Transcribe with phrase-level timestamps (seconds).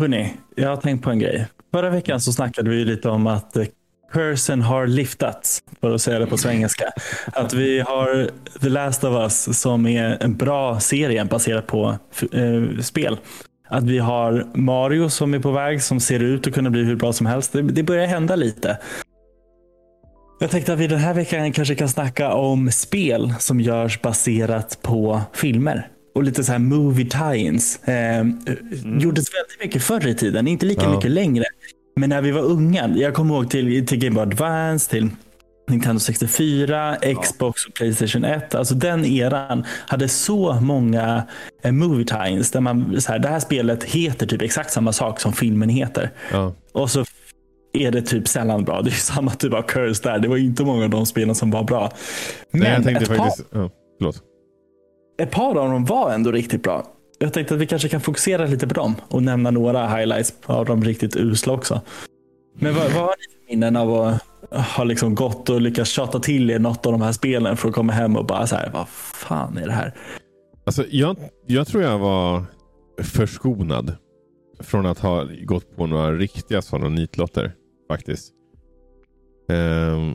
[0.00, 1.46] Hörrni, jag har tänkt på en grej.
[1.72, 3.64] Förra veckan så snackade vi lite om att eh,
[4.12, 6.84] cursen har liftats, för att säga det på svengelska.
[7.26, 11.98] Att vi har The Last of Us som är en bra serie baserad på
[12.32, 13.18] eh, spel.
[13.68, 16.96] Att vi har Mario som är på väg, som ser ut att kunna bli hur
[16.96, 17.52] bra som helst.
[17.52, 18.78] Det, det börjar hända lite.
[20.40, 24.78] Jag tänkte att vi den här veckan kanske kan snacka om spel som görs baserat
[24.82, 27.88] på filmer och lite så här movie tie-ins.
[27.88, 28.38] Eh, mm.
[28.98, 30.94] Gjordes väldigt mycket förr i tiden, inte lika ja.
[30.94, 31.44] mycket längre.
[31.96, 35.08] Men när vi var unga, jag kommer ihåg till, till Game Boy Advance, till
[35.70, 38.54] Nintendo 64, Xbox och Playstation 1.
[38.54, 41.22] Alltså den eran hade så många
[41.62, 45.20] eh, movie tie-ins där man, så här, det här spelet heter typ exakt samma sak
[45.20, 46.10] som filmen heter.
[46.32, 46.54] Ja.
[46.72, 47.04] Och så
[47.72, 48.82] är det typ sällan bra.
[48.84, 50.18] Det är samma typ av curse där.
[50.18, 51.92] Det var inte många av de spelen som var bra.
[52.50, 53.50] Men Nej, jag tänkte ett, faktiskt...
[53.50, 54.12] par, ja,
[55.22, 56.86] ett par av dem var ändå riktigt bra.
[57.18, 60.66] Jag tänkte att vi kanske kan fokusera lite på dem och nämna några highlights av
[60.66, 61.80] de riktigt usla också.
[62.58, 64.18] Men vad, vad har ni för minnen av
[64.50, 67.68] att ha liksom gått och lyckats tjata till er något av de här spelen för
[67.68, 69.94] att komma hem och bara så här, vad fan är det här?
[70.64, 72.44] Alltså, jag, jag tror jag var
[73.02, 73.96] förskonad
[74.60, 77.52] från att ha gått på några riktiga sådana nitlotter
[77.88, 78.32] faktiskt.
[79.48, 80.14] Um,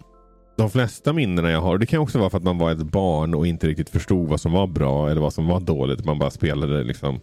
[0.58, 3.34] de flesta minnena jag har, det kan också vara för att man var ett barn
[3.34, 6.06] och inte riktigt förstod vad som var bra eller vad som var dåligt.
[6.06, 7.20] Man bara spelade liksom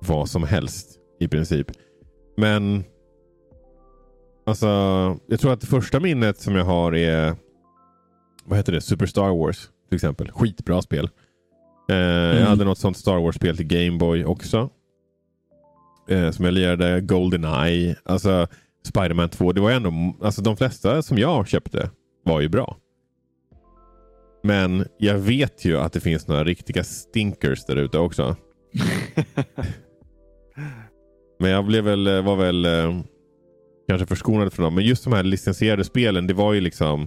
[0.00, 1.66] vad som helst i princip.
[2.36, 2.84] Men
[4.46, 4.66] alltså,
[5.26, 7.36] jag tror att det första minnet som jag har är
[8.44, 8.80] vad heter det?
[8.80, 10.30] Super Star Wars till exempel.
[10.32, 11.08] Skitbra spel.
[11.90, 12.38] Eh, mm.
[12.38, 14.70] Jag hade något sånt Star Wars-spel till Gameboy också.
[16.08, 17.00] Eh, som jag lirade.
[17.00, 17.96] Goldeneye.
[18.04, 18.46] Alltså
[18.84, 19.52] Spiderman 2.
[19.52, 21.90] Det var ändå, alltså de flesta som jag köpte
[22.28, 22.76] var ju bra.
[24.42, 28.36] Men jag vet ju att det finns några riktiga stinkers där ute också.
[31.40, 33.00] Men jag blev väl, var väl eh,
[33.88, 34.74] kanske förskonad från dem.
[34.74, 37.06] Men just de här licensierade spelen, det var ju liksom...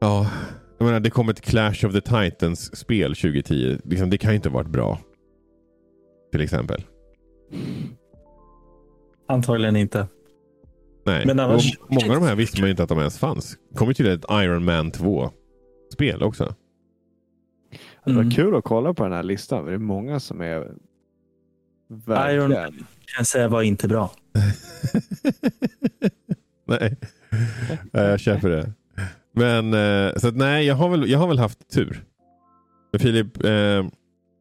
[0.00, 0.30] Ja,
[0.78, 3.78] jag menar det kom ett Clash of the Titans-spel 2010.
[3.84, 4.98] Liksom, det kan ju inte ha varit bra.
[6.32, 6.82] Till exempel.
[9.28, 10.06] Antagligen inte.
[11.04, 11.78] Nej, men annars...
[11.88, 13.58] många av de här visste man ju inte att de ens fanns.
[13.70, 16.54] Det kom ju till ett Iron Man 2-spel också.
[18.04, 18.30] Det var mm.
[18.30, 19.66] kul att kolla på den här listan.
[19.66, 20.72] Det är många som är
[21.88, 22.36] verkligen...
[22.36, 24.10] Iron Man kan jag säga var inte bra.
[26.66, 26.96] nej,
[27.92, 28.72] jag köper det.
[29.32, 32.04] Men eh, så att, nej, jag har, väl, jag har väl haft tur.
[32.92, 33.50] Men Filip, eh,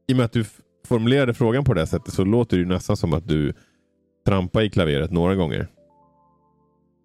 [0.08, 0.46] i och med att du
[0.88, 3.53] formulerade frågan på det sättet så låter det ju nästan som att du
[4.25, 5.68] trampade i klaveret några gånger.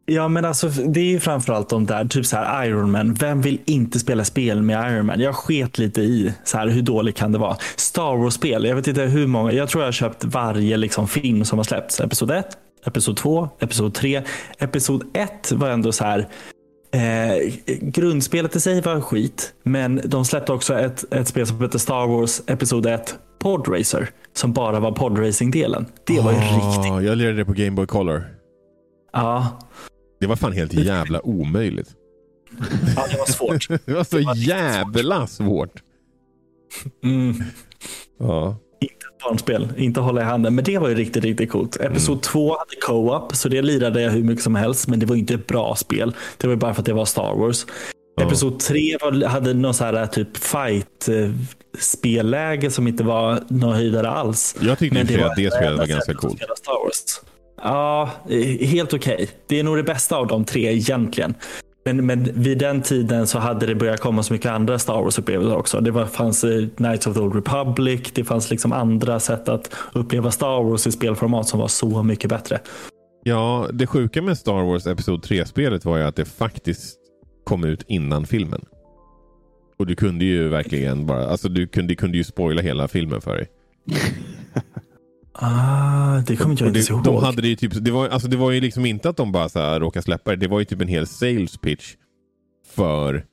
[0.07, 3.15] Ja, men alltså det är ju framförallt de där, typ så här Iron Man.
[3.15, 5.21] Vem vill inte spela spel med Iron Man?
[5.21, 7.57] Jag sket lite i så här, hur dåligt kan det vara?
[7.77, 9.53] Star Wars-spel, jag vet inte hur många.
[9.53, 12.01] Jag tror jag har köpt varje liksom, film som har släppts.
[12.01, 12.47] Episod 1,
[12.87, 14.23] Episod 2, Episod 3.
[14.59, 16.29] Episod 1 var ändå så här.
[16.93, 21.79] Eh, grundspelet i sig var skit, men de släppte också ett, ett spel som heter
[21.79, 25.87] Star Wars Episod 1 Podracer som bara var podracing-delen.
[26.07, 27.07] Det var ju oh, riktigt.
[27.07, 28.25] Jag lirade det på Game Boy Color.
[29.13, 29.61] Ja.
[30.25, 31.89] Det var fan helt jävla omöjligt.
[32.97, 33.69] Ja, det var svårt.
[33.87, 35.83] det var så det var jävla svårt.
[37.03, 37.35] Mm.
[38.19, 38.57] Ja.
[38.81, 40.55] Inte ett barnspel, inte hålla i handen.
[40.55, 41.77] Men det var ju riktigt, riktigt coolt.
[41.77, 42.21] Episod mm.
[42.21, 44.89] 2 hade co-op, så det lirade jag hur mycket som helst.
[44.89, 46.15] Men det var inte ett bra spel.
[46.37, 47.67] Det var bara för att det var Star Wars.
[48.17, 48.27] Ja.
[48.27, 51.31] Episod 3 var, hade någon så här typ fight eh,
[51.79, 54.57] spelläge som inte var någon höjdare alls.
[54.61, 56.43] Jag tyckte men det, att det spelet var ganska coolt.
[56.57, 57.21] Star Wars.
[57.57, 58.11] Ja,
[58.61, 59.15] helt okej.
[59.15, 59.27] Okay.
[59.47, 61.35] Det är nog det bästa av de tre egentligen.
[61.85, 65.57] Men, men vid den tiden så hade det börjat komma så mycket andra Star Wars-upplevelser
[65.57, 65.81] också.
[65.81, 69.75] Det var, fanns eh, Knights of the Old Republic, det fanns liksom andra sätt att
[69.93, 72.61] uppleva Star Wars i spelformat som var så mycket bättre.
[73.23, 76.99] Ja, det sjuka med Star Wars Episod 3-spelet var ju att det faktiskt
[77.45, 78.65] kom ut innan filmen.
[79.79, 83.37] Och du kunde ju verkligen bara, alltså du kunde, kunde ju spoila hela filmen för
[83.37, 83.49] dig.
[85.37, 87.05] Ah, det kommer jag inte ihåg.
[87.05, 89.33] De hade det, ju typ, det, var, alltså det var ju liksom inte att de
[89.33, 90.37] bara så här råkade släppa det.
[90.37, 91.95] Det var ju typ en hel sales pitch
[92.75, 93.25] för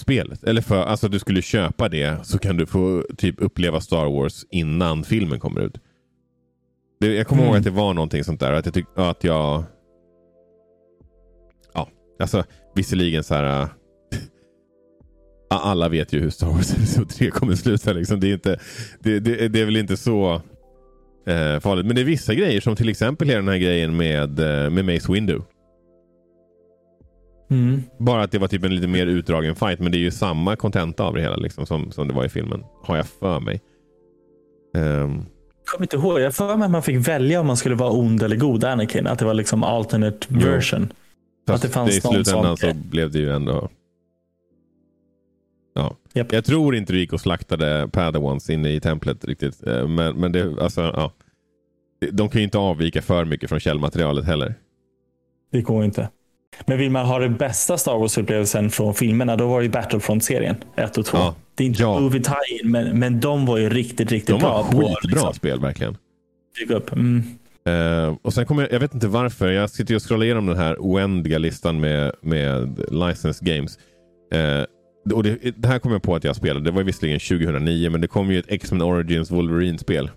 [0.00, 0.44] spelet.
[0.44, 4.44] Eller för alltså du skulle köpa det så kan du få typ uppleva Star Wars
[4.50, 5.78] innan filmen kommer ut.
[7.00, 7.50] Det, jag kommer mm.
[7.50, 8.52] ihåg att det var någonting sånt där.
[8.52, 9.64] Att jag, tyck, att jag
[11.74, 11.88] Ja,
[12.20, 12.44] alltså
[12.74, 13.68] visserligen så här.
[15.50, 17.92] alla vet ju hur Star Wars Episod 3 kommer sluta.
[17.92, 18.20] Liksom.
[18.20, 18.60] Det, är inte,
[19.00, 20.42] det, det, det är väl inte så
[21.26, 21.86] eh, farligt.
[21.86, 24.84] Men det är vissa grejer som till exempel hela den här grejen med, eh, med
[24.84, 25.40] Mace Windu.
[27.50, 27.82] Mm.
[27.98, 29.78] Bara att det var typ en lite mer utdragen fight.
[29.78, 32.28] Men det är ju samma content av det hela liksom, som, som det var i
[32.28, 32.64] filmen.
[32.82, 33.60] Har jag för mig.
[34.76, 35.26] Um.
[35.64, 36.20] kommer inte ihåg.
[36.20, 39.06] Jag för mig att man fick välja om man skulle vara ond eller god Anakin.
[39.06, 40.92] Att det var liksom alternate version.
[41.48, 43.70] Fast det fanns i någon slutändan sån så blev det ju ändå...
[45.74, 45.96] Ja.
[46.12, 46.32] Japp.
[46.32, 49.66] Jag tror inte du gick och slaktade Padawans inne i templet riktigt.
[49.66, 51.12] Eh, Men, men det, alltså, ja.
[52.12, 54.54] De kan ju inte avvika för mycket från källmaterialet heller.
[55.52, 56.08] Det går inte.
[56.66, 60.56] Men vill man ha den bästa Star Wars-upplevelsen från filmerna, då var det ju Battlefront-serien
[60.76, 61.18] 1 och 2.
[61.18, 61.34] Ja.
[61.54, 62.00] Det är inte Ja.
[62.00, 65.34] movie tie men, men de var ju riktigt, riktigt De bra var på skitbra liksom,
[65.34, 65.96] spel verkligen.
[66.68, 66.92] upp.
[66.92, 67.22] Mm.
[67.64, 70.56] Eh, och sen kommer jag, jag vet inte varför, jag sitter och scrollar igenom den
[70.56, 73.78] här oändliga listan med, med licensed games.
[74.32, 74.64] Eh,
[75.14, 76.64] och det, det här kom jag på att jag spelade.
[76.64, 80.10] Det var visserligen 2009 men det kom ju ett X-Men Origins Wolverine-spel.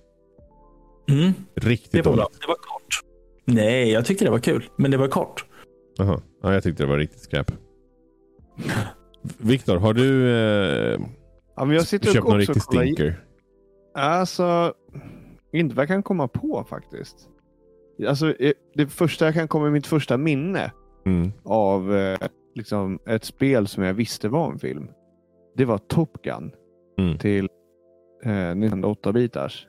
[1.09, 1.31] Mm.
[1.55, 2.23] Riktigt Det var bra.
[2.23, 2.41] dåligt.
[2.41, 3.01] Det var kort.
[3.45, 5.45] Nej, jag tyckte det var kul, men det var kort.
[5.97, 6.21] Jaha.
[6.43, 7.51] Ja, jag tyckte det var riktigt skräp.
[9.37, 10.99] Viktor, har du eh,
[11.55, 13.21] Ja, men jag sitter köpt och någon riktig i- stinker?
[13.95, 14.73] Alltså,
[15.53, 17.15] inte vad jag kan komma på faktiskt.
[18.07, 20.71] Alltså, eh, det första jag kan komma i mitt första minne
[21.05, 21.31] Mm.
[21.43, 22.17] av eh,
[22.55, 24.87] liksom ett spel som jag visste var en film.
[25.55, 26.51] Det var Top Gun
[26.97, 27.17] Mm.
[27.17, 27.49] till
[28.23, 29.67] eh, Nintendo 8-bitars.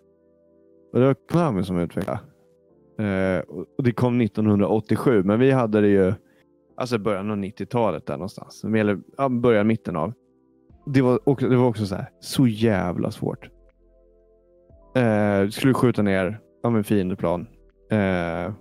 [0.92, 2.20] Och det var Konami som utvecklade.
[2.98, 3.42] Eh,
[3.76, 6.14] och det kom 1987, men vi hade det ju
[6.76, 8.64] alltså början av 90-talet där någonstans.
[8.64, 10.12] Eller ja, början, mitten av.
[10.86, 13.50] Det var också, det var också så, här, så jävla svårt.
[14.96, 17.46] Eh, du skulle skjuta ner ja, fiendeplan.
[17.90, 18.52] Eh,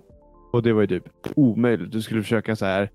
[0.52, 1.04] och det var ju typ
[1.36, 1.92] omöjligt.
[1.92, 2.90] Du skulle försöka så här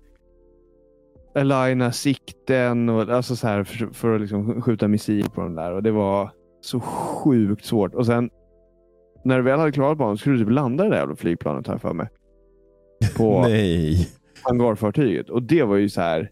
[1.34, 5.72] aligna sikten och alltså så här för, för att liksom skjuta missil på dem där.
[5.72, 6.30] Och det var
[6.60, 7.94] så sjukt svårt.
[7.94, 8.30] Och sen
[9.24, 11.78] när du väl hade klarat banan skulle du typ landa det där jävla flygplanet här
[11.78, 12.08] för mig.
[13.16, 14.08] På Nej.
[14.42, 15.30] hangarfartyget.
[15.30, 16.30] Och det var ju så här.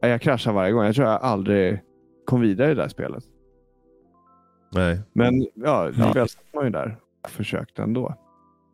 [0.00, 0.84] ja, Jag kraschade varje gång.
[0.84, 1.80] Jag tror jag aldrig
[2.26, 3.24] kom vidare i det där spelet.
[4.74, 5.00] Nej.
[5.12, 8.14] Men ja, väl satt man ju där och försökte ändå.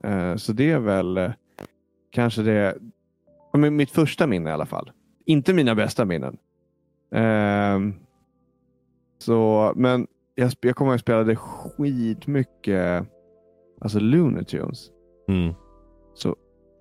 [0.04, 1.30] Eh, så det är väl eh,
[2.10, 2.76] kanske det.
[3.52, 4.90] ja, mitt första minne i alla fall.
[5.24, 6.36] Inte mina bästa minnen.
[7.12, 7.94] Ehm,
[9.18, 13.06] så, men jag, jag kommer ihåg att jag spelade skitmycket
[13.80, 14.90] alltså Looney Tunes.
[15.28, 15.54] Mm.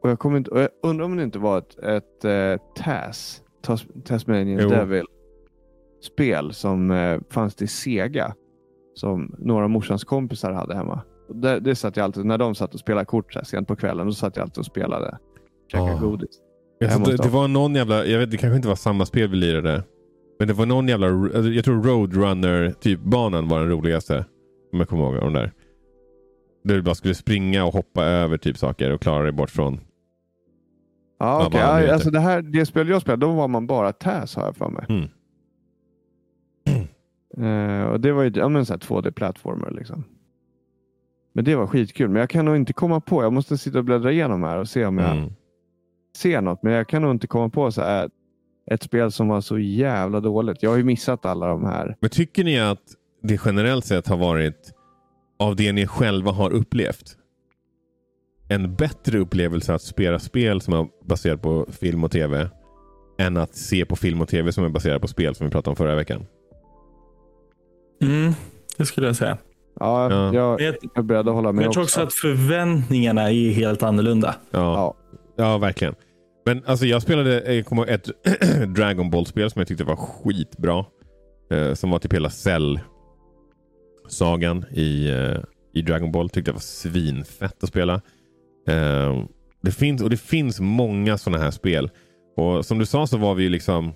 [0.01, 3.85] Och jag, kommer inte, jag undrar om det inte var ett, ett eh, TAS, Tas,
[4.05, 4.69] Tasmanian Jo.
[4.69, 5.05] Devil
[6.01, 8.35] spel som eh, fanns till Sega.
[8.95, 11.01] Som några av morsans kompisar hade hemma.
[11.29, 13.67] Och det, det satt jag alltid, när de satt och spelade kort så här, sent
[13.67, 15.17] på kvällen, då satt jag alltid och spelade.
[15.71, 15.99] Käkade Ah.
[15.99, 16.39] godis.
[16.87, 19.37] Hos det, det var någon jävla, jag vet det kanske inte var samma spel vi
[19.37, 19.83] lirade.
[20.39, 24.25] Men det var någon jävla, alltså, jag tror Roadrunner typ banan var den roligaste.
[24.73, 25.51] Om jag kommer ihåg de där.
[26.63, 29.79] Där du bara skulle springa och hoppa över typ saker och klara dig bort från.
[31.19, 31.93] Ja, heter.
[31.93, 34.69] alltså det, här, det spel jag spelade, då var man bara TAS har jag för
[34.69, 34.85] mig.
[34.89, 35.09] Mm.
[37.37, 39.71] Eh, och det var ju ja, men så här 2D-plattformar.
[39.71, 40.03] Liksom.
[41.33, 42.09] Men det var skitkul.
[42.09, 43.23] Men jag kan nog inte komma på.
[43.23, 45.33] Jag måste sitta och bläddra igenom här och se om jag Mm.
[46.15, 46.63] Ser något.
[46.63, 48.09] Men jag kan nog inte komma på så här,
[48.71, 50.63] ett spel som var så jävla dåligt.
[50.63, 51.95] Jag har ju missat alla de här.
[51.99, 52.81] Men tycker ni att
[53.23, 54.73] det generellt sett har varit
[55.39, 57.17] av det ni själva har upplevt
[58.49, 62.49] en bättre upplevelse att spela spel som är baserat på film och tv
[63.17, 65.69] än att se på film och tv som är baserat på spel som vi pratade
[65.69, 66.25] om förra veckan?
[68.01, 68.33] Mm,
[68.77, 69.37] det skulle jag säga.
[69.79, 70.33] Ja, Ja.
[70.33, 73.51] Jag, Men jag, är beredd att hålla men med jag tror också att förväntningarna är
[73.51, 74.35] helt annorlunda.
[74.51, 74.95] Ja, Ja
[75.35, 75.95] ja verkligen.
[76.45, 78.09] Men alltså jag spelade jag kommer ett
[78.75, 80.85] Dragon Ball-spel som jag tyckte var skitbra.
[81.51, 85.37] Eh, som var typ hela Cell-sagan i, eh,
[85.73, 86.29] i Dragon Ball.
[86.29, 87.93] Tyckte det var svinfett att spela.
[88.67, 89.23] Eh,
[89.61, 91.89] det finns, och det finns många sådana här spel.
[92.37, 93.93] Och som du sa så var vi ju liksom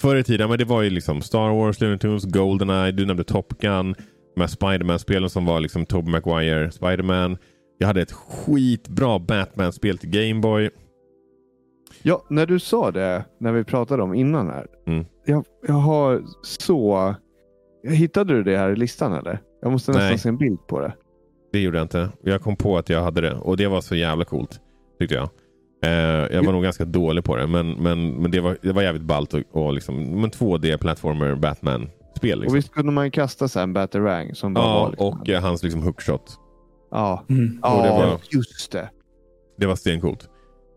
[0.00, 3.24] Förr i tiden, men det var ju liksom Star Wars, Looney Tunes, Goldeneye, du nämnde
[3.24, 3.94] Top Gun.
[4.34, 7.38] De här Spiderman-spelen som var liksom Tobey Maguire, Spiderman.
[7.82, 10.70] Jag hade ett skitbra Batman-spel till Gameboy.
[12.02, 14.66] Ja, när du sa det, när vi pratade om innan här.
[14.86, 15.04] Mm.
[15.24, 17.14] Jag, jag har så...
[17.88, 19.40] Hittade du det här i listan eller?
[19.62, 20.18] Jag måste nästan Nej.
[20.18, 20.92] se en bild på det.
[21.52, 22.08] Det gjorde jag inte.
[22.22, 24.60] Jag kom på att jag hade det och det var så jävla coolt.
[24.98, 25.28] Tyckte jag.
[25.84, 28.82] Eh, jag var nog ganska dålig på det men, men, men det, var, det var
[28.82, 32.38] jävligt ballt och, och liksom, men 2D-plattformer Batman-spel.
[32.38, 32.54] Och Liksom.
[32.56, 35.62] visst kunde man kasta så en Batarang som bara var Ja, liksom, och eh, hans
[35.62, 36.38] liksom hookshot.
[36.92, 37.58] Ja, Mm.
[37.62, 38.90] ja det var- just det.
[39.58, 40.28] Det var stencoolt.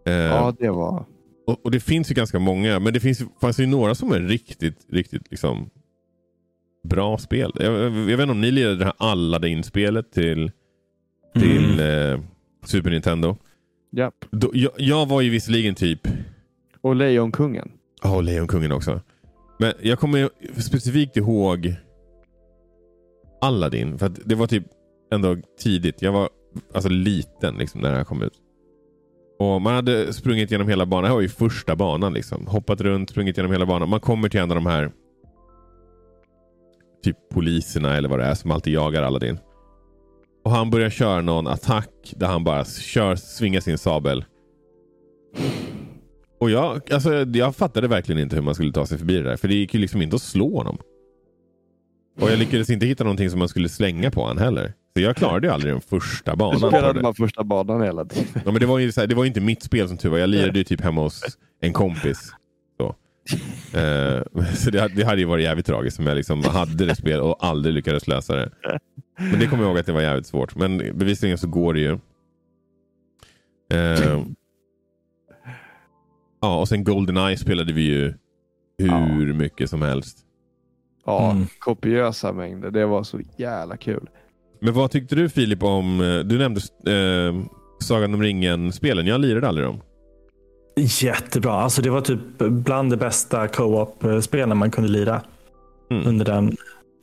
[0.06, 1.06] Eh, Ja, det var...
[1.48, 4.12] och, och det finns ju ganska många, men det finns, ju- fanns ju några som
[4.12, 5.70] är riktigt, riktigt liksom
[6.84, 7.52] bra spel.
[7.56, 10.52] Jag, jag, jag vet inte om ni lirade det här Aladdin-spelet till,
[11.40, 12.14] till Mm.
[12.20, 12.26] eh,
[12.66, 13.36] Super Nintendo.
[13.92, 14.14] Japp.
[14.32, 16.08] Då, jag, jag var ju visserligen typ
[16.82, 17.72] Och Lejonkungen.
[18.04, 19.02] Ja, och Lejonkungen också.
[19.60, 20.30] Men jag kommer
[20.62, 21.76] specifikt ihåg
[23.42, 23.98] Aladdin.
[23.98, 24.64] För att det var typ
[25.12, 26.02] ändå tidigt.
[26.02, 26.30] Jag var
[26.74, 28.34] alltså liten liksom, när det här kom ut.
[29.40, 31.04] Och Man hade sprungit genom hela banan.
[31.04, 32.14] Det här var ju första banan.
[32.14, 32.48] Liksom.
[32.48, 33.90] Hoppat runt, sprungit genom hela banan.
[33.90, 34.92] Man kommer till en av de här
[37.04, 39.40] typ poliserna eller vad det är som alltid jagar Aladdin.
[40.46, 44.26] Och han börjar köra någon attack där han bara kör, svingar sin sabel.
[46.40, 49.38] Och jag, alltså, jag fattade verkligen inte hur man skulle ta sig förbi det där.
[49.38, 50.78] För det gick ju liksom inte att slå honom.
[52.22, 54.74] Och jag lyckades inte hitta någonting som man skulle slänga på honom heller.
[54.98, 56.62] Så jag klarade ju aldrig den första banan.
[56.62, 58.28] Du spelade bara första banan hela tiden.
[58.46, 60.10] Ja, men det var ju så här, det var ju inte mitt spel som tur
[60.10, 60.18] var.
[60.18, 61.22] Jag lirade ju typ hemma hos
[61.62, 62.32] en kompis.
[62.78, 62.86] Så,
[63.80, 64.22] eh,
[64.56, 67.20] så det, hade- det hade ju varit jävligt tragiskt om jag liksom hade det spel
[67.20, 68.50] och aldrig lyckades lösa det.
[69.18, 70.56] Men det kommer jag ihåg att det var jävligt svårt.
[70.56, 71.92] Men bevisligen så går det ju.
[73.74, 74.22] Eh,
[76.42, 78.14] ja, och sen Goldeneye spelade vi ju
[78.78, 80.18] hur mycket som helst.
[81.06, 81.48] Ja, Mm.
[81.60, 82.72] kopiösa mängder.
[82.72, 84.10] Det var så jävla kul.
[84.60, 87.36] Men vad tyckte du Filip om, eh, du nämnde eh,
[87.84, 89.08] Sagan om ringen-spelen.
[89.08, 89.82] Jag lirade aldrig dem.
[90.78, 91.54] Jättebra.
[91.54, 95.22] Alltså det var typ bland de bästa co-op-spelen man kunde lira
[95.92, 96.08] Mm.
[96.08, 96.56] under den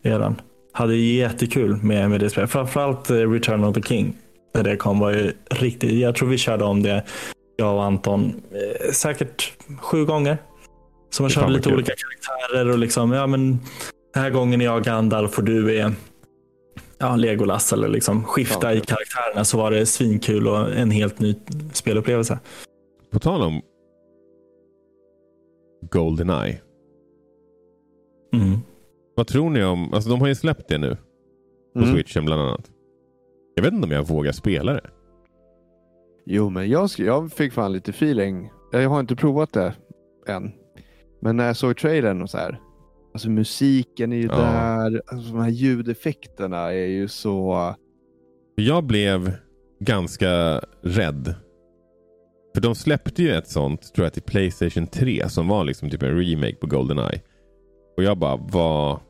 [0.03, 0.41] eran.
[0.73, 2.51] Hade jättekul med, med det spelet.
[2.51, 4.17] Framförallt eh, Return of the King.
[4.55, 5.93] När det kom var ju riktigt.
[5.93, 7.05] Jag tror vi körde om det,
[7.57, 10.39] jag och Anton, eh, säkert sju gånger.
[11.11, 11.75] Så man körde lite kul.
[11.75, 13.61] olika karaktärer och liksom, ja men
[14.15, 15.93] den här gången är jag Gandalf och du är
[17.03, 18.79] ja, Legolas eller liksom skifta Ja.
[18.79, 21.35] i karaktärerna så var det svinkul och en helt ny
[21.73, 22.39] spelupplevelse.
[23.11, 23.61] På tal om
[25.91, 26.61] Goldeneye.
[28.35, 28.59] Mm.
[29.17, 30.97] Vad tror ni om, alltså de har ju släppt det nu
[31.75, 31.93] på Mm.
[31.95, 32.71] switchen bland annat.
[33.55, 34.91] Jag vet inte om jag vågar spela det.
[36.27, 38.51] Jo, men jag, jag fick fan lite feeling.
[38.73, 39.75] Jag har inte provat det
[40.27, 40.53] än.
[41.21, 42.61] Men när jag såg trailern och så här.
[43.14, 44.37] Alltså musiken är ju Ja.
[44.37, 45.02] där.
[45.07, 47.75] Alltså, de här ljudeffekterna är ju så...
[48.54, 49.33] Jag blev
[49.81, 51.35] ganska rädd.
[52.54, 56.02] För de släppte ju ett sånt, tror jag, till Playstation 3 som var liksom typ
[56.02, 57.21] en remake på Goldeneye.
[57.97, 59.00] Och jag bara, vad...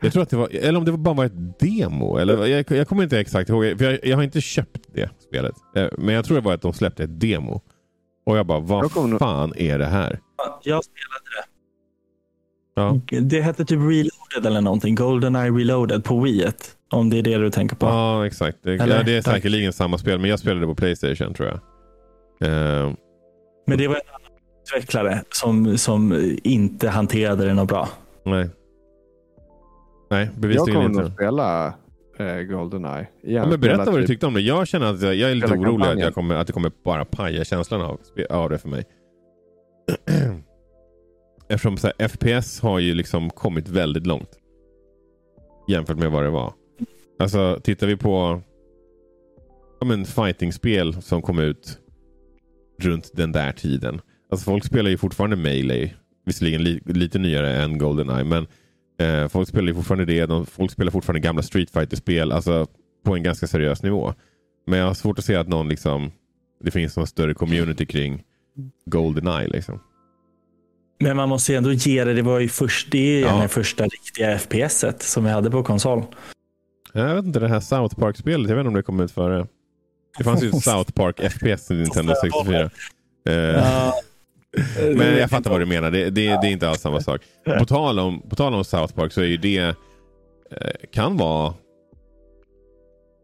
[0.00, 2.16] Jag tror att det var, eller om det bara var ett demo.
[2.16, 5.54] Eller, jag, jag kommer inte exakt ihåg, för jag, jag har inte köpt det spelet.
[5.76, 7.60] Eh, Men jag tror det var att de släppte ett demo.
[8.26, 10.20] Och jag bara, vad fan är det här?
[10.62, 11.53] Jag spelade det.
[12.76, 13.00] Ja.
[13.22, 14.94] Det hette typ Reloaded eller någonting.
[14.94, 16.46] Goldeneye Reloaded på Wii.
[16.90, 17.86] Om det är det du tänker på.
[17.86, 18.58] Ja, exakt.
[18.62, 18.96] Det, Eller?
[18.96, 19.34] ja, det är Tack.
[19.34, 21.56] säkerligen samma spel, men jag spelade på Playstation tror jag.
[22.48, 22.92] Eh,
[23.66, 27.88] Men det var en annan utvecklare som, som inte hanterade det något bra.
[28.24, 28.50] nej.
[30.10, 31.00] Nej, Jag bevisligen kommer inte.
[31.02, 31.66] nog spela
[32.18, 33.06] eh, Goldeneye.
[33.22, 34.40] Ja, men berätta vad du typ- tyckte om det.
[34.40, 37.04] Jag känner att jag, jag är lite orolig att, jag kommer, att det kommer bara
[37.04, 38.00] paja känslan av,
[38.30, 38.84] av det för mig.
[41.54, 44.30] Eftersom så här, FPS har ju liksom kommit väldigt långt.
[45.68, 46.52] Jämfört med vad det var.
[47.18, 48.42] Alltså tittar vi på
[49.80, 51.78] ja, men fighting-spel som kom ut
[52.80, 54.00] runt den där tiden.
[54.30, 55.90] Alltså folk spelar ju fortfarande Melee.
[56.26, 58.24] Visserligen li, lite nyare än Goldeneye.
[58.24, 58.46] Men
[58.98, 60.26] eh, folk spelar ju fortfarande det.
[60.26, 62.32] De, folk spelar fortfarande gamla Street Fighter-spel.
[62.32, 62.66] Alltså
[63.04, 64.14] på en ganska seriös nivå.
[64.66, 66.12] Men jag har svårt att se att någon liksom
[66.60, 68.22] det finns någon större community kring
[68.86, 69.48] Goldeneye.
[69.48, 69.80] Liksom.
[71.04, 72.14] Men man måste ju ändå ge det.
[72.14, 73.42] Det var ju först, det är Ja.
[73.42, 76.02] det första riktiga FPSet som vi hade på konsol.
[76.92, 78.48] Jag vet inte, det här South Park-spelet.
[78.48, 79.46] Jag vet inte om det kom ut före.
[80.18, 82.70] Det fanns ju ett South Park FPS i Nintendo 64.
[83.28, 83.92] Eh,
[84.96, 85.90] Men jag fattar vad du menar.
[85.90, 87.20] Det, det, det är inte alls samma sak.
[87.58, 89.74] På tal om, på tal om South Park så är ju det eh,
[90.92, 91.54] kan vara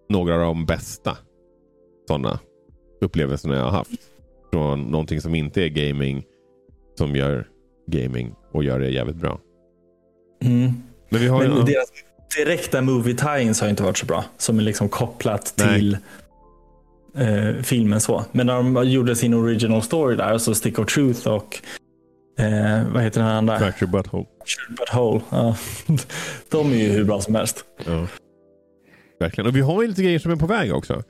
[0.08, 1.16] några av de bästa
[2.08, 2.38] sådana
[3.00, 3.90] upplevelserna jag har haft.
[4.52, 6.24] Från någonting som inte är gaming
[6.98, 7.46] som gör
[7.90, 9.40] gaming och gör det jävligt bra.
[10.42, 10.72] Mm.
[11.08, 11.38] Men vi har.
[11.38, 11.88] Men deras
[12.36, 14.24] direkta movie tie-ins har inte varit så bra.
[14.38, 15.78] Som är liksom kopplat Nej.
[15.78, 15.96] till
[17.16, 18.24] eh, filmen så.
[18.32, 21.58] Men när de gjorde sin original story där, så Stick of Truth och
[22.38, 23.58] eh, vad heter den andra?
[23.58, 24.26] Fracture Butthole.
[24.44, 25.20] Shoot But Hole.
[25.30, 25.56] Ja.
[26.50, 27.64] De är ju hur bra som helst.
[27.86, 28.06] Ja.
[29.20, 29.48] Verkligen.
[29.48, 31.02] Och vi har ju lite grejer som är på väg också.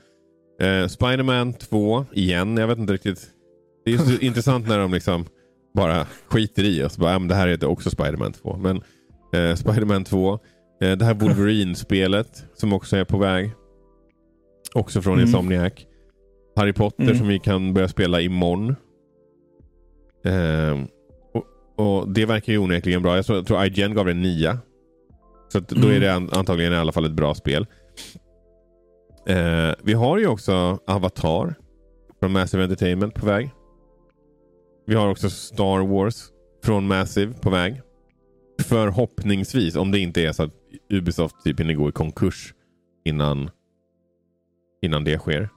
[0.61, 2.57] Eh, Spiderman 2 igen.
[2.57, 3.27] Jag vet inte riktigt.
[3.85, 5.25] Det är så intressant när de liksom
[5.73, 6.97] bara skiter i oss.
[6.97, 8.57] Bara, ja, men det här heter också Spiderman 2.
[8.57, 8.81] Men
[9.33, 10.33] eh, Spiderman 2.
[10.81, 13.51] Eh, det här Wolverine-spelet som också är på väg.
[14.73, 15.25] Också från Mm.
[15.25, 15.73] Insomniac.
[16.55, 17.17] Harry Potter Mm.
[17.17, 18.75] som vi kan börja spela imorgon.
[20.25, 20.79] Eh,
[21.33, 21.45] och,
[21.85, 23.15] och Det verkar ju onekligen bra.
[23.15, 24.57] Jag tror, jag tror IGN gav det en 9.
[25.49, 25.95] Så att då Mm.
[25.95, 27.67] är det an- antagligen i alla fall ett bra spel.
[29.27, 31.55] Eh, vi har ju också Avatar
[32.19, 33.49] från Massive Entertainment på väg.
[34.85, 36.29] Vi har också Star Wars
[36.63, 37.81] från Massive på väg.
[38.63, 40.53] Förhoppningsvis, om det inte är så att
[40.89, 42.53] Ubisoft typ hinner gå i konkurs
[43.05, 43.49] innan,
[44.81, 45.49] innan det sker.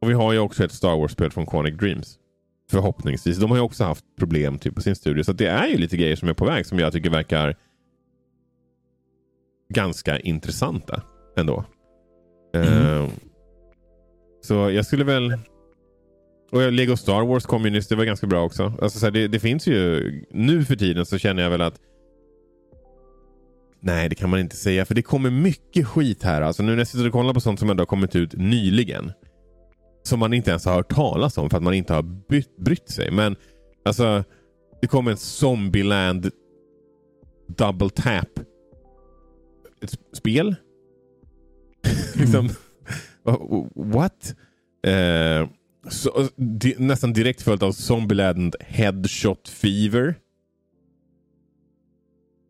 [0.00, 2.18] Och vi har ju också ett Star Wars-spel från Quantic Dreams.
[2.70, 3.38] Förhoppningsvis.
[3.38, 5.24] De har ju också haft problem typ, på sin studio.
[5.24, 7.56] Så det är ju lite grejer som är på väg som jag tycker verkar
[9.68, 11.02] ganska intressanta
[11.36, 11.64] ändå.
[12.54, 12.68] Mm.
[12.68, 13.08] Uh,
[14.42, 15.38] så jag skulle väl...
[16.50, 17.88] Och Lego Star Wars kom ju nyss.
[17.88, 18.72] Det var ganska bra också.
[18.82, 20.24] Alltså, så här, det, det, finns ju...
[20.30, 21.80] Nu för tiden så känner jag väl att...
[23.80, 24.84] Nej, det kan man inte säga.
[24.84, 26.42] För det kommer mycket skit här.
[26.42, 29.12] Alltså nu när jag sitter och kollar på sånt som ändå har kommit ut nyligen.
[30.02, 32.90] Som man inte ens har hört talas om för att man inte har bytt, brytt
[32.90, 33.10] sig.
[33.10, 33.36] Men
[33.84, 34.24] alltså,
[34.80, 36.30] det kommer en Zombieland
[37.48, 38.38] Double Tap.
[39.82, 40.54] Ett spel.
[42.14, 42.48] liksom,
[43.74, 44.34] what?
[44.86, 45.48] Eh,
[45.88, 50.14] så, di nästan direkt följt av Zombieland Headshot Fever.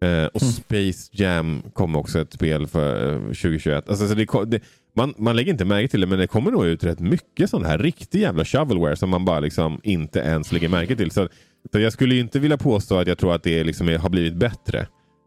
[0.03, 0.53] Eh, och mm.
[0.53, 3.89] Space Jam kom också ett spel för eh, 2021.
[3.89, 4.61] Alltså, så det, det,
[4.97, 7.65] man, man lägger inte märke till det men det kommer nog ut rätt mycket sån
[7.65, 11.11] här riktig jävla shovelware som man bara liksom inte ens lägger märke till.
[11.11, 11.29] Så,
[11.73, 14.35] så jag skulle inte vilja påstå att jag tror att det liksom är, har blivit
[14.35, 14.87] bättre.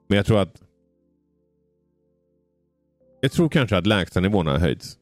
[0.09, 0.61] Men jag tror att
[3.21, 4.97] jag tror kanske att lägstanivån har höjts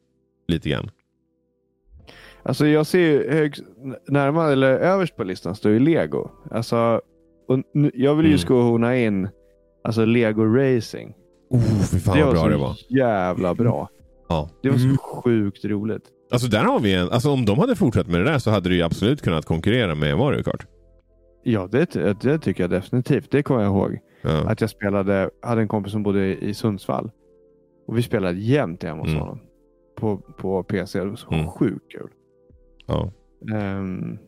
[0.48, 0.90] lite grann.
[2.48, 3.62] Alltså jag ser högst,
[4.08, 6.30] närmare eller överst på listan står ju Lego.
[6.50, 7.00] Alltså,
[7.48, 7.58] och
[7.94, 8.38] jag vill ju mm.
[8.38, 9.28] skohorna in
[9.84, 11.14] alltså Lego Racing.
[11.50, 12.76] Oh, fy fan det vad bra det var.
[12.88, 13.88] jävla bra.
[14.28, 14.50] Ja.
[14.62, 14.96] Det var så mm.
[14.96, 16.02] sjukt roligt.
[16.30, 18.68] Alltså där har vi en, alltså om de hade fortsatt med det där så hade
[18.68, 20.66] det ju absolut kunnat konkurrera med Mario Kart.
[21.42, 23.30] Ja, det, det tycker jag definitivt.
[23.30, 23.98] Det kommer jag ihåg.
[24.22, 24.50] Ja.
[24.50, 27.10] Att jag spelade, hade en kompis som bodde i Sundsvall.
[27.86, 29.20] Och vi spelade jämt hemma hos mm.
[29.20, 29.40] honom.
[29.96, 30.98] På, på PC.
[30.98, 31.48] Det var så mm.
[31.48, 32.10] sjukt kul.
[32.86, 33.10] Ja.
[33.52, 34.18] Um,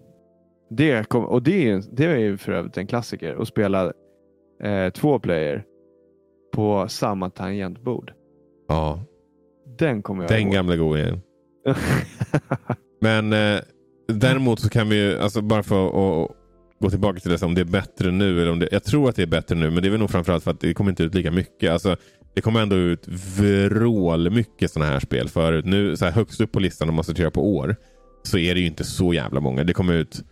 [0.70, 3.42] det kom, och det är, det är för övrigt en klassiker.
[3.42, 3.92] Att spela
[4.62, 5.64] eh, två player
[6.52, 8.12] på samma tangentbord.
[8.68, 9.00] Ja.
[9.78, 10.52] Den kommer jag Den ihåg.
[10.52, 11.20] gamla godingen.
[13.00, 13.60] Men eh,
[14.08, 16.30] däremot så kan vi ju, alltså bara för att
[16.80, 18.42] gå tillbaka till det, om det är bättre nu.
[18.42, 20.10] Eller om det, jag tror att det är bättre nu, men det är väl nog
[20.10, 21.70] framförallt för att det kommer inte ut lika mycket.
[21.72, 21.96] Alltså,
[22.34, 25.64] det kom ändå ut vrål mycket sådana här spel förut.
[25.64, 27.76] Nu så här, högst upp på listan om man sorterar på år
[28.28, 29.64] så är det ju inte så jävla många.
[29.64, 30.22] Det kom ut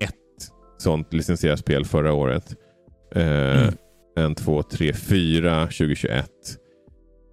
[0.00, 2.56] ett sånt licensierat spel förra året.
[3.14, 3.74] Eh, mm.
[4.16, 6.30] En, två, tre, fyra 2021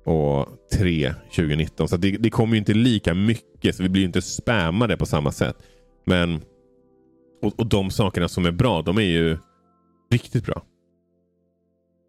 [0.05, 1.87] och tre 2019.
[1.87, 5.31] Så det, det kommer ju inte lika mycket, så vi blir inte spammade på samma
[5.31, 5.55] sätt.
[6.05, 6.41] Men
[7.41, 9.37] och, och de sakerna som är bra, de är ju
[10.11, 10.61] riktigt bra.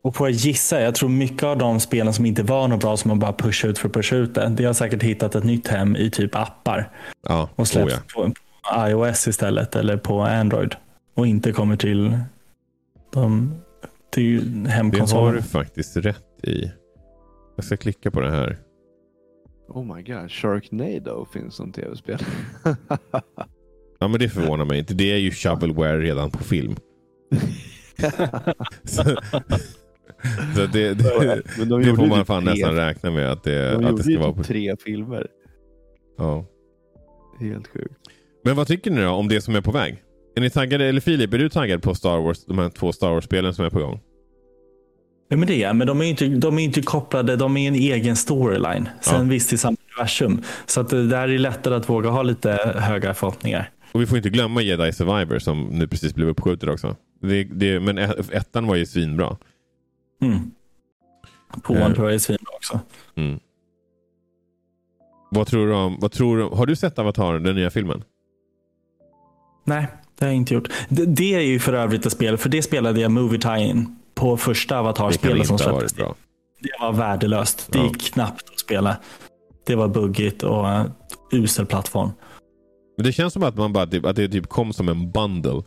[0.03, 2.97] Och på att gissa, jag tror mycket av de spelen som inte var något bra
[2.97, 4.49] som man bara pushar ut för att pusha ut det.
[4.49, 6.91] Det har säkert hittat ett nytt hem i typ appar.
[7.29, 8.33] Ja, och släpps oh ja.
[8.75, 10.75] på iOS istället eller på Android.
[11.15, 12.19] Och inte kommer till,
[13.13, 13.55] de,
[14.11, 15.25] till hemkonsolen.
[15.25, 16.73] Det har du faktiskt rätt i.
[17.57, 18.59] Jag ska klicka på det här.
[19.69, 22.19] Oh my god, Sharknado finns som tv-spel.
[23.99, 24.95] ja men det förvånar mig inte.
[24.95, 26.77] Det är ju shovelware redan på film.
[30.57, 33.85] så, det, det, de det får man fan tre, nästan räkna med att det, de
[33.85, 34.33] att det ska vara.
[34.33, 34.43] På...
[34.43, 35.27] tre filmer.
[36.19, 36.47] Ja.
[37.41, 37.95] Helt sjukt.
[38.45, 40.03] Men vad tycker ni då om det som är på väg?
[40.37, 43.11] Är ni taggade, eller Filip, är du taggad på Star Wars, de här två Star
[43.11, 44.01] Wars-spelen som är på gång?
[45.29, 47.75] Ja, men det är men de är inte, de är inte kopplade, de är en
[47.75, 48.89] egen storyline.
[49.01, 49.23] Sen ja.
[49.23, 50.43] visst i samma universum.
[50.67, 53.71] Så att det där är lättare att våga ha lite höga förhoppningar.
[53.93, 56.97] Och vi får inte glömma Jedi Survivor som nu precis blev uppskjutet också.
[57.23, 59.37] Det, det, men ettan var ju svinbra.
[60.23, 60.51] Mm.
[61.67, 62.81] Tvåan uh, tror jag är svinbra också.
[63.15, 63.41] Mm.
[65.31, 68.05] Vad tror du om, vad tror du, har du sett Avatar, den nya filmen?
[69.65, 69.87] Nej,
[70.19, 70.69] det har jag inte gjort.
[70.89, 74.37] Det, det är ju för övrigt ett spel, för det spelade jag Movie Tie-In på
[74.37, 75.93] första Avatar-spelet som släpptes.
[75.93, 77.73] Det var värdelöst.
[77.73, 77.85] Det ja.
[77.85, 78.97] gick knappt att spela.
[79.67, 80.85] Det var buggigt och uh,
[81.33, 82.11] usel plattform.
[82.97, 85.63] Men det känns som att, man bara, att det typ kom som en bundle.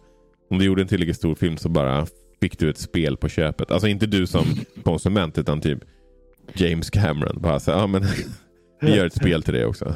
[0.49, 2.05] Om du gjorde en tillräckligt stor film så bara
[2.45, 3.71] fick du ett spel på köpet.
[3.71, 4.45] Alltså inte du som
[4.83, 5.79] konsument utan typ
[6.53, 7.41] James Cameron.
[7.41, 8.05] Bara så, ja, men
[8.81, 9.95] vi gör ett spel till det också.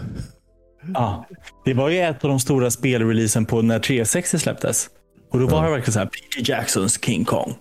[0.94, 1.26] Ja,
[1.66, 4.90] det var ju ett av de stora spelreleasen på när 360 släpptes.
[5.32, 5.66] Och då var ja.
[5.66, 7.56] det verkligen så här, Peter Jacksons King Kong.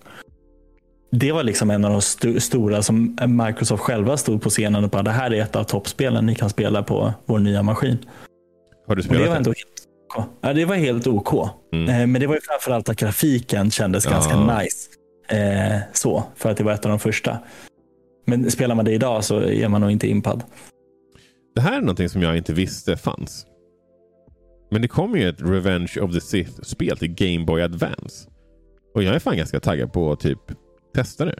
[1.11, 4.89] Det var liksom en av de st stora som Microsoft själva stod på scenen och
[4.89, 7.97] bara, det här är ett av toppspelen ni kan spela på vår nya maskin.
[8.87, 9.29] Har du spelat det?
[9.29, 9.53] Var ändå
[10.15, 11.49] helt, ja, det var helt OK.
[11.73, 11.89] Mm.
[11.89, 14.11] Eh, men det var ju framförallt att grafiken kändes ja.
[14.11, 14.89] ganska nice.
[15.29, 17.39] Eh, så, för att det var ett av de första.
[18.25, 20.43] Men spelar man det idag så är man nog inte impad.
[21.55, 23.45] Det här är någonting som jag inte visste fanns.
[24.71, 28.29] Men det kommer ju ett Revenge of the Sith-spel till Game Boy Advance.
[28.95, 30.39] Och jag är fan ganska taggad på att typ
[30.95, 31.39] testa det.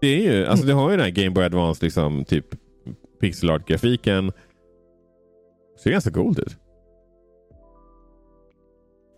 [0.00, 2.46] Det är ju, alltså det har ju den här Game Boy Advance liksom typ
[3.20, 4.32] pixel art grafiken.
[5.82, 6.56] Ser ganska coolt ut.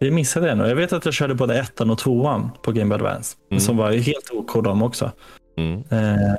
[0.00, 0.58] Vi missade en.
[0.58, 3.36] Jag vet att jag körde både ettan och tvåan på Game Boy Advance.
[3.50, 3.60] Mm.
[3.60, 5.12] Som var helt OK de också.
[5.56, 5.84] Mm.
[5.90, 6.34] Eh,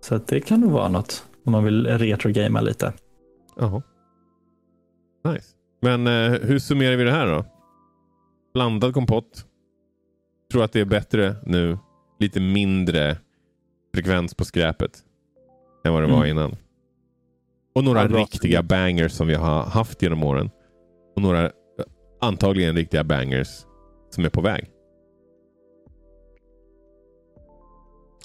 [0.00, 2.92] så att det kan nog vara något om man vill retrogama lite.
[3.56, 3.82] Jaha.
[5.24, 5.46] Nice.
[5.82, 7.44] Men eh, hur summerar vi det här då?
[8.54, 9.44] Blandad kompott.
[10.52, 11.78] Tror att det är bättre nu.
[12.18, 13.16] Lite mindre
[13.94, 14.90] frekvens på skräpet
[15.84, 16.30] än vad det var Mm.
[16.30, 16.56] innan.
[17.78, 20.50] Och några Ja, riktiga bangers som vi har haft genom åren.
[21.16, 21.50] Och några eh,
[22.20, 23.48] antagligen riktiga bangers
[24.10, 24.70] som är på väg.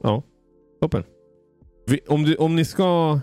[0.02, 0.24] Ja,
[0.82, 1.04] toppen.
[1.86, 3.20] Vi, om, du, om ni ska...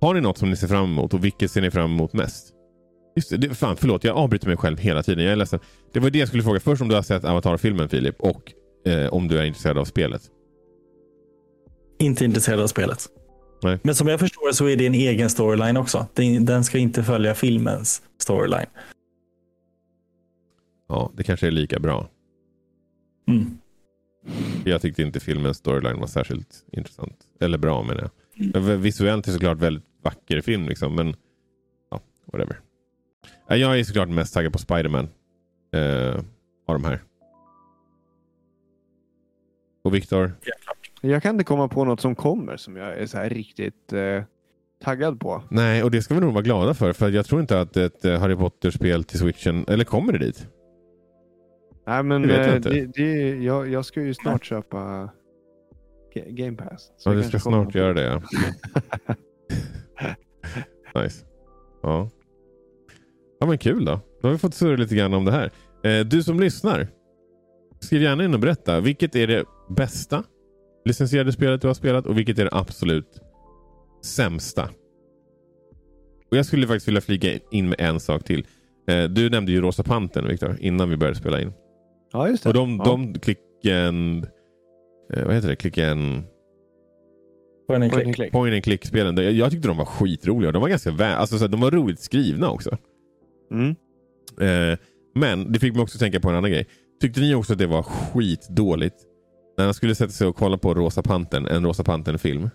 [0.00, 2.54] Har ni något som ni ser fram emot och vilket ser ni fram emot mest?
[3.16, 5.24] Just det, det, fan, förlåt, jag avbryter mig själv hela tiden.
[5.24, 5.60] Jag är ledsen.
[5.92, 6.60] Det var det jag skulle fråga.
[6.60, 8.52] Först om du har sett Avatar-filmen Filip och
[8.86, 10.22] eh, om du är intresserad av spelet.
[11.98, 13.17] Inte intresserad av spelet.
[13.62, 13.78] Nej.
[13.82, 16.06] Men som jag förstår så är det en egen storyline också.
[16.40, 18.66] Den ska inte följa filmens storyline.
[20.88, 22.08] Ja, det kanske är lika bra.
[23.28, 23.58] Mm.
[24.64, 27.16] Jag tyckte inte filmens storyline var särskilt intressant.
[27.40, 28.10] Eller bra menar jag.
[28.62, 30.94] Men Visuellt är det såklart väldigt vacker film liksom.
[30.94, 31.16] Men
[31.90, 32.00] ja,
[32.32, 32.60] whatever.
[33.48, 35.08] Ja, Jag är såklart mest taggad på Spiderman.
[35.72, 36.14] Eh,
[36.66, 37.02] av de här.
[39.84, 40.32] Och Viktor?
[41.00, 44.22] Jag kan inte komma på något som kommer som jag är så här riktigt eh,
[44.84, 45.42] taggad på.
[45.50, 46.92] Nej, och det ska vi nog vara glada för.
[46.92, 50.46] För jag tror inte att ett eh, Harry Potter-spel till switchen, eller kommer det dit?
[51.86, 52.68] Nej, men Det vet jag eh, inte.
[52.70, 55.10] det, det, jag, jag ska ju snart köpa
[56.14, 56.90] Ga- Game Pass.
[57.04, 58.22] Ja, du ska snart göra det ja.
[61.02, 61.24] nice.
[61.82, 62.10] Ja.
[63.40, 64.00] Ja men kul då.
[64.22, 65.50] Då har vi fått surra lite grann om det här.
[65.84, 66.88] Eh, du som lyssnar.
[67.80, 68.80] Skriv gärna in och berätta.
[68.80, 70.24] Vilket är det bästa
[70.84, 73.20] licensierade spelet du har spelat och vilket är det absolut
[74.04, 74.70] sämsta?
[76.30, 78.46] Och Jag skulle faktiskt vilja flika in med en sak till.
[78.88, 81.52] Eh, du nämnde ju Rosa Pantern Viktor innan vi började spela in.
[82.12, 82.48] Ja, just det.
[82.48, 82.84] Och de, ja.
[82.84, 84.26] de klicken...
[85.14, 85.56] Eh, vad heter det?
[85.56, 86.24] Klicken...
[87.68, 88.06] Point and Point click.
[88.06, 88.32] and click.
[88.32, 89.16] point and click-spelen.
[89.16, 90.52] Jag, jag tyckte de var skitroliga.
[90.52, 92.76] De var ganska vä- alltså, så här, de var roligt skrivna också.
[93.50, 93.68] Mm.
[94.40, 94.78] Eh,
[95.14, 96.66] men det fick mig också tänka på en annan grej.
[97.00, 98.96] Tyckte ni också att det var skitdåligt
[99.58, 102.50] när han skulle sätta sig och kolla på Rosa Pantern, en Rosa Pantern-film?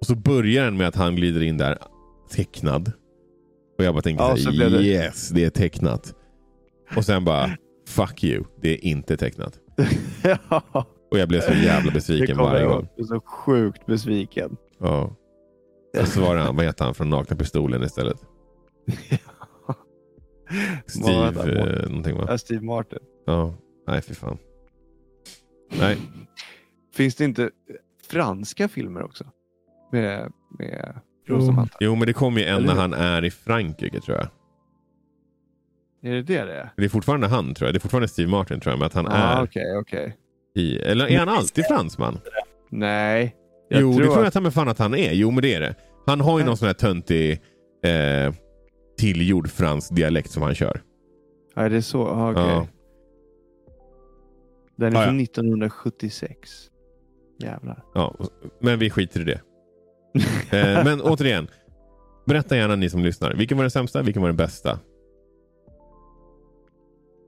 [0.00, 1.78] Och så börjar den med att han glider in där
[2.30, 2.92] tecknad.
[3.78, 6.14] Och jag bara tänkte Ja, så så här, blev det- yes, det är tecknat.
[6.96, 7.50] Och sen bara,
[7.88, 9.58] fuck you, det är inte tecknat.
[10.22, 10.62] ja,
[11.10, 12.88] Och jag blev så jävla besviken varje gång.
[12.96, 14.56] Jag så sjukt besviken.
[14.78, 15.16] Ja.
[16.00, 18.16] Och så var det han, vad heter han från Nakna Pistolen istället?
[20.86, 22.24] Steve eh, någonting va?
[22.28, 22.98] Ja, Steve Martin.
[23.26, 23.54] Ja.
[23.86, 24.38] Nej, fy fan.
[25.80, 25.96] Nej.
[26.94, 27.50] Finns det inte
[28.10, 29.24] franska filmer också?
[29.92, 31.34] Med, med Jo.
[31.36, 31.76] Rosa Pantern?
[31.80, 32.80] Jo, men det kommer ju en Eller när hur?
[32.80, 34.26] han är i Frankrike tror jag.
[36.10, 36.70] Är det det det är?
[36.76, 37.74] Det är fortfarande han tror jag.
[37.74, 38.78] Det är fortfarande Steve Martin tror jag.
[38.78, 40.16] Men att han Ja, är Ah, okej, okej.
[40.54, 40.76] i...
[40.78, 42.18] Eller är han alltid fransman?
[42.70, 43.34] Nej.
[43.68, 44.26] Jag jo, det tror jag att...
[44.28, 45.12] att han med fan att han är.
[45.12, 45.74] Jo, men det är det.
[46.06, 47.32] Han har ju någon sån här töntig
[47.84, 48.34] eh,
[48.98, 50.80] tillgjord fransk dialekt som han kör.
[51.54, 51.98] Ja, det är så.
[51.98, 52.42] Ja, okej.
[52.44, 52.66] Ja.
[54.76, 56.70] Den är Ja, från 1976.
[57.38, 57.84] Jävlar.
[57.94, 58.16] Ja,
[58.60, 59.40] men vi skiter i det.
[60.52, 61.48] Eh, men återigen.
[62.26, 63.34] Berätta gärna ni som lyssnar.
[63.34, 64.02] Vilken var den sämsta?
[64.02, 64.78] Vilken var den bästa?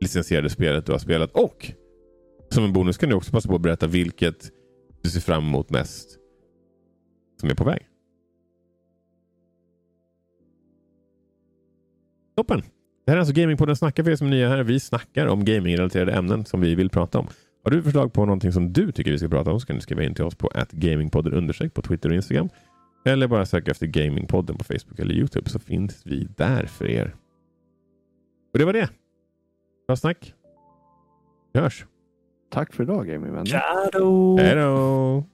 [0.01, 1.31] Licensierade spelet du har spelat.
[1.33, 1.73] Och
[2.51, 4.51] som en bonus kan du också passa på att berätta vilket
[5.03, 6.19] du ser fram emot mest
[7.41, 7.89] som är på väg.
[12.37, 12.63] Toppen!
[13.07, 14.63] Det här är alltså Gamingpodden Snackar för er som är nya här.
[14.63, 17.27] Vi snackar om gamingrelaterade ämnen som vi vill prata om.
[17.65, 19.83] Har du förslag på någonting som du tycker vi ska prata om så kan du
[19.83, 22.49] skriva in till oss på gamingpodden understreck på Twitter och Instagram.
[23.05, 27.15] Eller bara söka efter Gamingpodden på Facebook eller Youtube så finns vi där för er.
[28.53, 28.91] Och det var det.
[29.87, 30.35] Bra snack.
[31.53, 31.87] Vi hörs.
[32.53, 33.47] Tack för idag, Gaming Vänner.
[33.93, 34.39] Ciao!
[34.39, 35.25] Hej då!